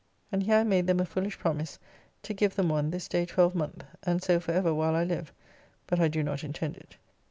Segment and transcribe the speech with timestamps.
[0.31, 1.77] and here I made them a foolish promise
[2.23, 5.31] to give them one this day twelvemonth, and so for ever while I live,
[5.85, 6.97] but I do not intend it.